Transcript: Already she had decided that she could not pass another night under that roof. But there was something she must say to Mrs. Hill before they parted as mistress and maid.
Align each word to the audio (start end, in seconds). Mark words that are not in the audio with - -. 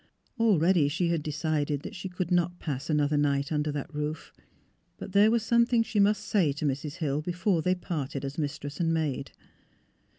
Already 0.39 0.87
she 0.87 1.09
had 1.09 1.21
decided 1.21 1.81
that 1.83 1.93
she 1.93 2.09
could 2.09 2.31
not 2.31 2.57
pass 2.57 2.89
another 2.89 3.17
night 3.17 3.51
under 3.51 3.71
that 3.71 3.93
roof. 3.93 4.33
But 4.97 5.11
there 5.11 5.29
was 5.29 5.43
something 5.43 5.83
she 5.83 5.99
must 5.99 6.25
say 6.25 6.51
to 6.53 6.65
Mrs. 6.65 6.95
Hill 6.95 7.21
before 7.21 7.61
they 7.61 7.75
parted 7.75 8.25
as 8.25 8.39
mistress 8.39 8.79
and 8.79 8.91
maid. 8.91 9.29